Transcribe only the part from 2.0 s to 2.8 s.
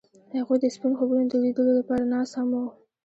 ناست هم وو.